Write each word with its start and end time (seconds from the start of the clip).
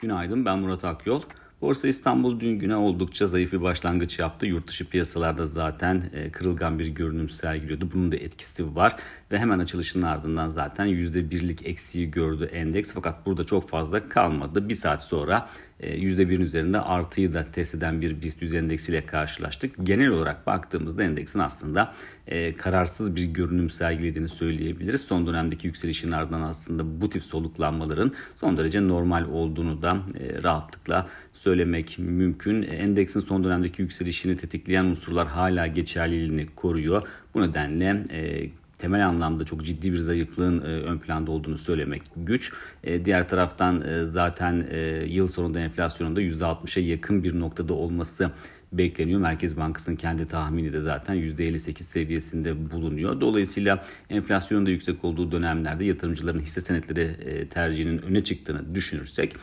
Günaydın 0.00 0.44
ben 0.44 0.58
Murat 0.58 0.84
Akyol. 0.84 1.22
Borsa 1.60 1.88
İstanbul 1.88 2.40
dün 2.40 2.58
güne 2.58 2.76
oldukça 2.76 3.26
zayıf 3.26 3.52
bir 3.52 3.62
başlangıç 3.62 4.18
yaptı. 4.18 4.46
Yurt 4.46 4.68
dışı 4.68 4.90
piyasalarda 4.90 5.44
zaten 5.44 6.10
e, 6.12 6.32
kırılgan 6.32 6.78
bir 6.78 6.86
görünüm 6.86 7.28
sergiliyordu. 7.28 7.88
Bunun 7.94 8.12
da 8.12 8.16
etkisi 8.16 8.76
var 8.76 8.96
ve 9.30 9.38
hemen 9.38 9.58
açılışının 9.58 10.02
ardından 10.02 10.48
zaten 10.48 10.86
%1'lik 10.86 11.66
eksiği 11.66 12.10
gördü 12.10 12.44
endeks. 12.44 12.92
Fakat 12.92 13.26
burada 13.26 13.44
çok 13.44 13.68
fazla 13.68 14.08
kalmadı. 14.08 14.68
Bir 14.68 14.74
saat 14.74 15.04
sonra 15.04 15.48
%1'in 15.80 16.40
e, 16.40 16.44
üzerinde 16.44 16.80
artıyı 16.80 17.32
da 17.32 17.44
test 17.44 17.74
eden 17.74 18.00
bir 18.00 18.22
BIST 18.22 18.42
100 18.42 18.54
endeksiyle 18.54 19.06
karşılaştık. 19.06 19.74
Genel 19.82 20.08
olarak 20.08 20.46
baktığımızda 20.46 21.02
endeksin 21.02 21.38
aslında 21.38 21.94
e, 22.26 22.56
kararsız 22.56 23.16
bir 23.16 23.24
görünüm 23.24 23.70
sergilediğini 23.70 24.28
söyleyebiliriz. 24.28 25.00
Son 25.00 25.26
dönemdeki 25.26 25.66
yükselişin 25.66 26.12
ardından 26.12 26.42
aslında 26.42 27.00
bu 27.00 27.08
tip 27.08 27.24
soluklanmaların 27.24 28.12
son 28.36 28.56
derece 28.56 28.88
normal 28.88 29.24
olduğunu 29.24 29.82
da 29.82 29.96
e, 30.20 30.42
rahatlıkla 30.42 31.08
söylemek 31.32 31.98
mümkün. 31.98 32.62
Endeksin 32.62 33.20
son 33.20 33.44
dönemdeki 33.44 33.82
yükselişini 33.82 34.36
tetikleyen 34.36 34.84
unsurlar 34.84 35.28
hala 35.28 35.66
geçerliliğini 35.66 36.46
koruyor. 36.56 37.02
Bu 37.34 37.42
nedenle 37.42 38.02
temel 38.80 39.06
anlamda 39.06 39.44
çok 39.44 39.64
ciddi 39.64 39.92
bir 39.92 39.98
zayıflığın 39.98 40.60
e, 40.60 40.64
ön 40.64 40.98
planda 40.98 41.30
olduğunu 41.30 41.58
söylemek 41.58 42.02
güç. 42.16 42.52
E, 42.84 43.04
diğer 43.04 43.28
taraftan 43.28 43.88
e, 43.88 44.04
zaten 44.04 44.66
yıl 45.06 45.28
sonunda 45.28 45.60
enflasyonunda 45.60 46.22
%60'a 46.22 46.82
yakın 46.82 47.24
bir 47.24 47.40
noktada 47.40 47.74
olması 47.74 48.30
bekleniyor. 48.72 49.20
Merkez 49.20 49.56
Bankası'nın 49.56 49.96
kendi 49.96 50.28
tahmini 50.28 50.72
de 50.72 50.80
zaten 50.80 51.16
%58 51.16 51.82
seviyesinde 51.82 52.70
bulunuyor. 52.70 53.20
Dolayısıyla 53.20 53.84
enflasyonun 54.10 54.66
da 54.66 54.70
yüksek 54.70 55.04
olduğu 55.04 55.32
dönemlerde 55.32 55.84
yatırımcıların 55.84 56.40
hisse 56.40 56.60
senetleri 56.60 57.48
tercihinin 57.48 57.98
öne 57.98 58.24
çıktığını 58.24 58.74
düşünürsek 58.74 59.36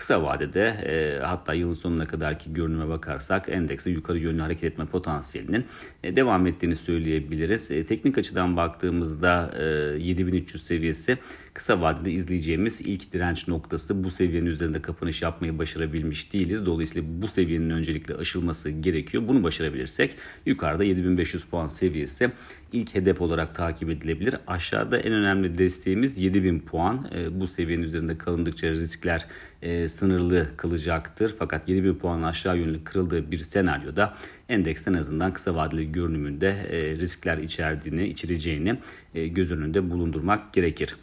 Kısa 0.00 0.22
vadede 0.22 0.66
e, 0.66 1.24
hatta 1.24 1.54
yılın 1.54 1.74
sonuna 1.74 2.06
kadarki 2.06 2.52
görünüme 2.52 2.88
bakarsak 2.88 3.48
endekse 3.48 3.90
yukarı 3.90 4.18
yönlü 4.18 4.40
hareket 4.40 4.64
etme 4.72 4.84
potansiyelinin 4.84 5.64
e, 6.02 6.16
devam 6.16 6.46
ettiğini 6.46 6.76
söyleyebiliriz. 6.76 7.70
E, 7.70 7.84
teknik 7.84 8.18
açıdan 8.18 8.56
baktığımızda 8.56 9.50
e, 9.58 9.64
7300 9.98 10.62
seviyesi 10.62 11.18
kısa 11.54 11.80
vadede 11.80 12.12
izleyeceğimiz 12.12 12.80
ilk 12.80 13.12
direnç 13.12 13.48
noktası 13.48 14.04
bu 14.04 14.10
seviyenin 14.10 14.46
üzerinde 14.46 14.82
kapanış 14.82 15.22
yapmayı 15.22 15.58
başarabilmiş 15.58 16.32
değiliz. 16.32 16.66
Dolayısıyla 16.66 17.08
bu 17.22 17.28
seviyenin 17.28 17.70
öncelikle 17.70 18.14
aşılması 18.14 18.70
gerekiyor. 18.70 19.22
Bunu 19.28 19.42
başarabilirsek 19.42 20.16
yukarıda 20.46 20.84
7500 20.84 21.44
puan 21.44 21.68
seviyesi 21.68 22.30
ilk 22.72 22.94
hedef 22.94 23.20
olarak 23.20 23.54
takip 23.54 23.90
edilebilir. 23.90 24.36
Aşağıda 24.46 24.98
en 24.98 25.12
önemli 25.12 25.58
desteğimiz 25.58 26.18
7000 26.18 26.60
puan. 26.60 27.10
E, 27.14 27.40
bu 27.40 27.46
seviyenin 27.46 27.82
üzerinde 27.82 28.18
kalındıkça 28.18 28.70
riskler 28.70 29.26
e, 29.62 29.88
sınırlı 29.88 30.48
kalacaktır. 30.56 31.34
Fakat 31.38 31.68
7000 31.68 31.94
puan 31.94 32.22
aşağı 32.22 32.58
yönlü 32.58 32.84
kırıldığı 32.84 33.30
bir 33.30 33.38
senaryoda 33.38 34.14
endeksten 34.48 34.94
azından 34.94 35.32
kısa 35.32 35.54
vadeli 35.54 35.92
görünümünde 35.92 36.48
e, 36.48 36.96
riskler 36.96 37.38
içerdiğini, 37.38 38.08
içireceğini 38.08 38.78
e, 39.14 39.28
göz 39.28 39.52
önünde 39.52 39.90
bulundurmak 39.90 40.52
gerekir. 40.52 40.96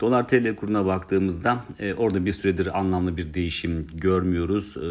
Dolar 0.00 0.28
TL 0.28 0.56
kuruna 0.56 0.86
baktığımızda 0.86 1.64
e, 1.78 1.94
orada 1.94 2.26
bir 2.26 2.32
süredir 2.32 2.78
anlamlı 2.78 3.16
bir 3.16 3.34
değişim 3.34 3.86
görmüyoruz. 3.94 4.76
E, 4.76 4.90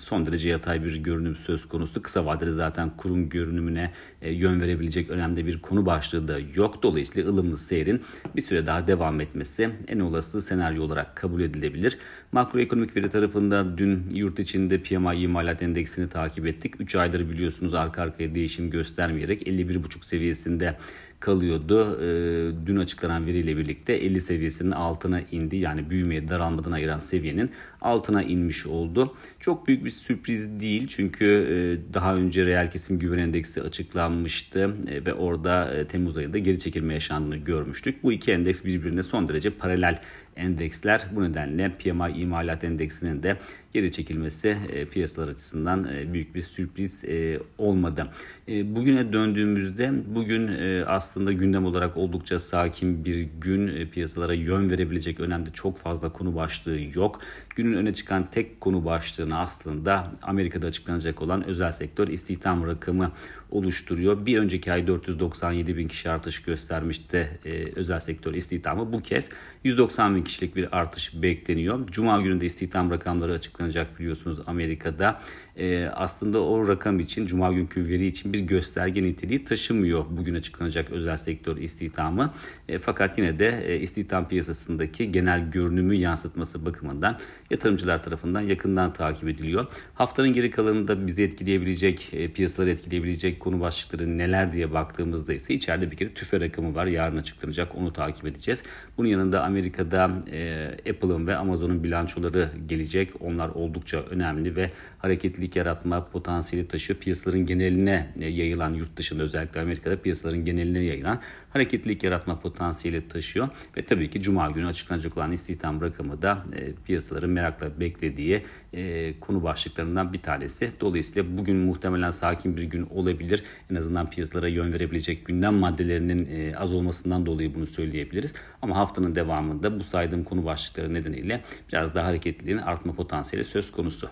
son 0.00 0.26
derece 0.26 0.48
yatay 0.48 0.84
bir 0.84 0.96
görünüm 0.96 1.36
söz 1.36 1.68
konusu. 1.68 2.02
Kısa 2.02 2.26
vadede 2.26 2.52
zaten 2.52 2.90
kurun 2.96 3.28
görünümüne 3.28 3.92
e, 4.22 4.32
yön 4.32 4.60
verebilecek 4.60 5.10
önemli 5.10 5.46
bir 5.46 5.62
konu 5.62 5.86
başlığı 5.86 6.28
da 6.28 6.38
yok. 6.54 6.82
Dolayısıyla 6.82 7.30
ılımlı 7.30 7.58
seyrin 7.58 8.02
bir 8.36 8.40
süre 8.40 8.66
daha 8.66 8.86
devam 8.86 9.20
etmesi 9.20 9.70
en 9.88 10.00
olası 10.00 10.42
senaryo 10.42 10.82
olarak 10.82 11.16
kabul 11.16 11.40
edilebilir. 11.40 11.98
Makroekonomik 12.32 12.96
veri 12.96 13.10
tarafında 13.10 13.78
dün 13.78 14.04
yurt 14.14 14.38
içinde 14.38 14.78
PMI 14.78 15.16
imalat 15.16 15.62
endeksini 15.62 16.08
takip 16.08 16.46
ettik. 16.46 16.74
3 16.80 16.94
aydır 16.94 17.30
biliyorsunuz 17.30 17.74
arka 17.74 18.02
arkaya 18.02 18.34
değişim 18.34 18.70
göstermeyerek 18.70 19.48
51,5 19.48 20.04
seviyesinde 20.04 20.76
kalıyordu. 21.24 21.98
E, 22.02 22.66
dün 22.66 22.76
açıklanan 22.76 23.26
veriyle 23.26 23.56
birlikte 23.56 23.92
50 23.92 24.20
seviyesinin 24.20 24.70
altına 24.70 25.20
indi. 25.20 25.56
Yani 25.56 25.90
büyümeye 25.90 26.28
daralmadan 26.28 26.72
ayıran 26.72 26.98
seviyenin 26.98 27.50
altına 27.80 28.22
inmiş 28.22 28.66
oldu. 28.66 29.14
Çok 29.40 29.68
büyük 29.68 29.84
bir 29.84 29.90
sürpriz 29.90 30.60
değil 30.60 30.86
çünkü 30.88 31.24
e, 31.24 31.94
daha 31.94 32.16
önce 32.16 32.46
reel 32.46 32.70
kesim 32.70 32.98
güven 32.98 33.18
endeksi 33.18 33.62
açıklanmıştı 33.62 34.74
e, 34.88 35.06
ve 35.06 35.14
orada 35.14 35.74
e, 35.74 35.86
Temmuz 35.86 36.16
ayında 36.16 36.38
geri 36.38 36.58
çekilme 36.58 36.94
yaşandığını 36.94 37.36
görmüştük. 37.36 38.02
Bu 38.02 38.12
iki 38.12 38.32
endeks 38.32 38.64
birbirine 38.64 39.02
son 39.02 39.28
derece 39.28 39.50
paralel 39.50 40.00
endeksler. 40.36 41.06
Bu 41.12 41.22
nedenle 41.22 41.72
PMI 41.72 42.20
imalat 42.20 42.64
endeksinin 42.64 43.22
de 43.22 43.36
geri 43.72 43.92
çekilmesi 43.92 44.56
e, 44.72 44.84
piyasalar 44.84 45.28
açısından 45.28 45.88
e, 45.94 46.12
büyük 46.12 46.34
bir 46.34 46.42
sürpriz 46.42 47.04
e, 47.04 47.40
olmadı. 47.58 48.06
E, 48.48 48.76
bugüne 48.76 49.12
döndüğümüzde 49.12 49.92
bugün 50.14 50.48
e, 50.48 50.84
aslında 50.84 51.13
gündem 51.20 51.66
olarak 51.66 51.96
oldukça 51.96 52.38
sakin 52.38 53.04
bir 53.04 53.28
gün. 53.40 53.68
E, 53.68 53.88
piyasalara 53.90 54.34
yön 54.34 54.70
verebilecek 54.70 55.20
önemli 55.20 55.52
çok 55.52 55.78
fazla 55.78 56.12
konu 56.12 56.34
başlığı 56.34 56.80
yok. 56.94 57.20
Günün 57.56 57.76
öne 57.76 57.94
çıkan 57.94 58.26
tek 58.30 58.60
konu 58.60 58.84
başlığını 58.84 59.38
aslında 59.38 60.12
Amerika'da 60.22 60.66
açıklanacak 60.66 61.22
olan 61.22 61.44
özel 61.44 61.72
sektör 61.72 62.08
istihdam 62.08 62.66
rakamı 62.66 63.12
oluşturuyor. 63.50 64.26
Bir 64.26 64.38
önceki 64.38 64.72
ay 64.72 64.86
497 64.86 65.76
bin 65.76 65.88
kişi 65.88 66.10
artış 66.10 66.42
göstermişti 66.42 67.40
e, 67.44 67.64
özel 67.76 68.00
sektör 68.00 68.34
istihdamı. 68.34 68.92
Bu 68.92 69.02
kez 69.02 69.30
190 69.64 70.16
bin 70.16 70.22
kişilik 70.22 70.56
bir 70.56 70.78
artış 70.78 71.22
bekleniyor. 71.22 71.86
Cuma 71.86 72.20
gününde 72.20 72.46
istihdam 72.46 72.90
rakamları 72.90 73.32
açıklanacak 73.32 73.98
biliyorsunuz 73.98 74.38
Amerika'da. 74.46 75.20
E, 75.56 75.86
aslında 75.86 76.40
o 76.40 76.68
rakam 76.68 77.00
için 77.00 77.26
Cuma 77.26 77.52
günkü 77.52 77.88
veri 77.88 78.06
için 78.06 78.32
bir 78.32 78.40
gösterge 78.40 79.02
niteliği 79.02 79.44
taşımıyor 79.44 80.04
bugün 80.10 80.34
açıklanacak 80.34 80.90
özel 80.90 81.03
sektör 81.16 81.56
istihdamı. 81.56 82.32
E, 82.68 82.78
fakat 82.78 83.18
yine 83.18 83.38
de 83.38 83.64
e, 83.66 83.80
istihdam 83.80 84.28
piyasasındaki 84.28 85.12
genel 85.12 85.50
görünümü 85.50 85.94
yansıtması 85.94 86.66
bakımından 86.66 87.18
yatırımcılar 87.50 88.02
tarafından 88.02 88.40
yakından 88.40 88.92
takip 88.92 89.28
ediliyor. 89.28 89.66
Haftanın 89.94 90.32
geri 90.32 90.50
kalanında 90.50 91.06
bizi 91.06 91.22
etkileyebilecek, 91.22 92.08
e, 92.12 92.28
piyasaları 92.32 92.70
etkileyebilecek 92.70 93.40
konu 93.40 93.60
başlıkları 93.60 94.18
neler 94.18 94.52
diye 94.52 94.72
baktığımızda 94.72 95.32
ise 95.32 95.54
içeride 95.54 95.90
bir 95.90 95.96
kere 95.96 96.14
tüfe 96.14 96.40
rakamı 96.40 96.74
var. 96.74 96.86
Yarın 96.86 97.16
açıklanacak 97.16 97.74
onu 97.74 97.92
takip 97.92 98.26
edeceğiz. 98.26 98.62
Bunun 98.98 99.08
yanında 99.08 99.42
Amerika'da 99.42 100.10
e, 100.32 100.68
Apple'ın 100.90 101.26
ve 101.26 101.36
Amazon'un 101.36 101.84
bilançoları 101.84 102.50
gelecek. 102.66 103.12
Onlar 103.20 103.48
oldukça 103.48 104.00
önemli 104.00 104.56
ve 104.56 104.70
hareketlilik 104.98 105.56
yaratma 105.56 106.06
potansiyeli 106.06 106.68
taşıyor. 106.68 106.98
Piyasaların 106.98 107.46
geneline 107.46 108.12
e, 108.20 108.28
yayılan 108.28 108.74
yurt 108.74 108.96
dışında 108.96 109.22
özellikle 109.22 109.60
Amerika'da 109.60 109.96
piyasaların 109.96 110.44
geneline 110.44 110.84
yayılan 110.94 111.20
hareketlilik 111.50 112.04
yaratma 112.04 112.40
potansiyeli 112.40 113.08
taşıyor. 113.08 113.48
Ve 113.76 113.84
tabii 113.84 114.10
ki 114.10 114.22
Cuma 114.22 114.50
günü 114.50 114.66
açıklanacak 114.66 115.16
olan 115.16 115.32
istihdam 115.32 115.80
rakamı 115.80 116.22
da 116.22 116.44
e, 116.56 116.72
piyasaların 116.72 117.30
merakla 117.30 117.80
beklediği 117.80 118.42
e, 118.72 119.14
konu 119.20 119.42
başlıklarından 119.42 120.12
bir 120.12 120.22
tanesi. 120.22 120.72
Dolayısıyla 120.80 121.38
bugün 121.38 121.56
muhtemelen 121.56 122.10
sakin 122.10 122.56
bir 122.56 122.62
gün 122.62 122.86
olabilir. 122.90 123.44
En 123.70 123.74
azından 123.74 124.10
piyasalara 124.10 124.48
yön 124.48 124.72
verebilecek 124.72 125.26
gündem 125.26 125.54
maddelerinin 125.54 126.28
e, 126.30 126.56
az 126.56 126.72
olmasından 126.72 127.26
dolayı 127.26 127.54
bunu 127.54 127.66
söyleyebiliriz. 127.66 128.34
Ama 128.62 128.76
haftanın 128.76 129.14
devamında 129.14 129.78
bu 129.78 129.84
saydığım 129.84 130.24
konu 130.24 130.44
başlıkları 130.44 130.94
nedeniyle 130.94 131.40
biraz 131.68 131.94
daha 131.94 132.06
hareketliliğin 132.06 132.58
artma 132.58 132.92
potansiyeli 132.92 133.44
söz 133.44 133.72
konusu. 133.72 134.10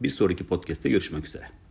Bir 0.00 0.10
sonraki 0.10 0.46
podcast'te 0.46 0.88
görüşmek 0.88 1.26
üzere. 1.26 1.63